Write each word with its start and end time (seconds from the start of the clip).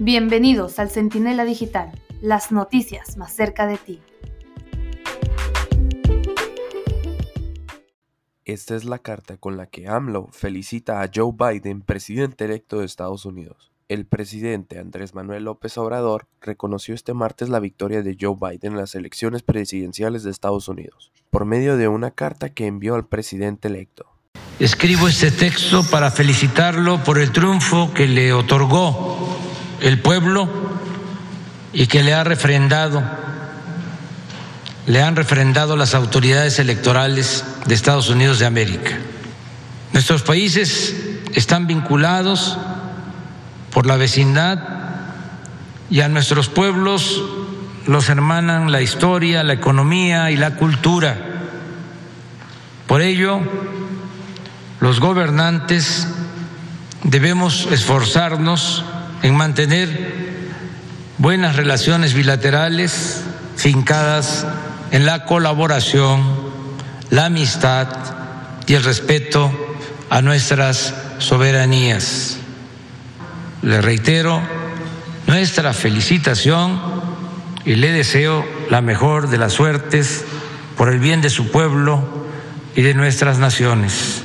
Bienvenidos 0.00 0.80
al 0.80 0.90
Centinela 0.90 1.44
Digital, 1.44 1.92
las 2.20 2.50
noticias 2.50 3.16
más 3.16 3.32
cerca 3.32 3.68
de 3.68 3.76
ti. 3.76 4.00
Esta 8.44 8.74
es 8.74 8.84
la 8.84 8.98
carta 8.98 9.36
con 9.36 9.56
la 9.56 9.66
que 9.66 9.86
AMLO 9.86 10.30
felicita 10.32 11.00
a 11.00 11.08
Joe 11.14 11.32
Biden, 11.32 11.80
presidente 11.80 12.44
electo 12.44 12.80
de 12.80 12.86
Estados 12.86 13.24
Unidos. 13.24 13.70
El 13.86 14.04
presidente 14.04 14.80
Andrés 14.80 15.14
Manuel 15.14 15.44
López 15.44 15.78
Obrador 15.78 16.26
reconoció 16.40 16.92
este 16.92 17.14
martes 17.14 17.48
la 17.48 17.60
victoria 17.60 18.02
de 18.02 18.16
Joe 18.20 18.34
Biden 18.34 18.72
en 18.72 18.78
las 18.78 18.96
elecciones 18.96 19.42
presidenciales 19.42 20.24
de 20.24 20.32
Estados 20.32 20.66
Unidos, 20.66 21.12
por 21.30 21.44
medio 21.44 21.76
de 21.76 21.86
una 21.86 22.10
carta 22.10 22.48
que 22.48 22.66
envió 22.66 22.96
al 22.96 23.06
presidente 23.06 23.68
electo. 23.68 24.06
Escribo 24.58 25.06
este 25.06 25.30
texto 25.30 25.84
para 25.88 26.10
felicitarlo 26.10 27.02
por 27.04 27.20
el 27.20 27.30
triunfo 27.30 27.92
que 27.94 28.08
le 28.08 28.32
otorgó 28.32 29.33
el 29.84 30.00
pueblo 30.00 30.48
y 31.74 31.86
que 31.88 32.02
le 32.02 32.14
ha 32.14 32.24
refrendado, 32.24 33.02
le 34.86 35.02
han 35.02 35.14
refrendado 35.14 35.76
las 35.76 35.94
autoridades 35.94 36.58
electorales 36.58 37.44
de 37.66 37.74
Estados 37.74 38.08
Unidos 38.08 38.38
de 38.38 38.46
América. 38.46 38.96
Nuestros 39.92 40.22
países 40.22 40.96
están 41.34 41.66
vinculados 41.66 42.56
por 43.72 43.84
la 43.84 43.96
vecindad 43.96 44.58
y 45.90 46.00
a 46.00 46.08
nuestros 46.08 46.48
pueblos 46.48 47.22
los 47.86 48.08
hermanan 48.08 48.72
la 48.72 48.80
historia, 48.80 49.42
la 49.42 49.52
economía 49.52 50.30
y 50.30 50.38
la 50.38 50.56
cultura. 50.56 51.14
Por 52.86 53.02
ello, 53.02 53.38
los 54.80 54.98
gobernantes 54.98 56.08
debemos 57.02 57.68
esforzarnos 57.70 58.82
en 59.24 59.34
mantener 59.34 59.88
buenas 61.16 61.56
relaciones 61.56 62.12
bilaterales 62.12 63.22
fincadas 63.56 64.46
en 64.90 65.06
la 65.06 65.24
colaboración, 65.24 66.22
la 67.08 67.24
amistad 67.24 67.88
y 68.66 68.74
el 68.74 68.84
respeto 68.84 69.50
a 70.10 70.20
nuestras 70.20 70.92
soberanías. 71.20 72.36
Le 73.62 73.80
reitero 73.80 74.42
nuestra 75.26 75.72
felicitación 75.72 76.78
y 77.64 77.76
le 77.76 77.92
deseo 77.92 78.44
la 78.68 78.82
mejor 78.82 79.30
de 79.30 79.38
las 79.38 79.54
suertes 79.54 80.22
por 80.76 80.90
el 80.90 80.98
bien 80.98 81.22
de 81.22 81.30
su 81.30 81.50
pueblo 81.50 82.26
y 82.76 82.82
de 82.82 82.92
nuestras 82.92 83.38
naciones. 83.38 84.23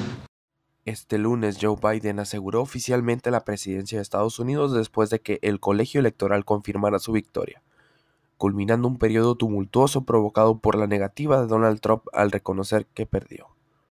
Este 0.90 1.20
lunes 1.20 1.60
Joe 1.62 1.76
Biden 1.80 2.18
aseguró 2.18 2.64
oficialmente 2.64 3.30
la 3.30 3.46
presidencia 3.46 4.00
de 4.00 4.02
Estados 4.02 4.40
Unidos 4.40 4.74
después 4.74 5.12
de 5.12 5.20
que 5.20 5.38
el 5.44 5.60
colegio 5.60 6.00
electoral 6.00 6.46
confirmara 6.46 6.98
su 6.98 7.12
victoria, 7.12 7.62
culminando 8.38 8.88
un 8.88 8.98
periodo 8.98 9.36
tumultuoso 9.36 10.04
provocado 10.04 10.58
por 10.58 10.76
la 10.76 10.88
negativa 10.88 11.40
de 11.40 11.46
Donald 11.46 11.80
Trump 11.80 12.06
al 12.12 12.32
reconocer 12.32 12.88
que 12.88 13.06
perdió. 13.06 13.50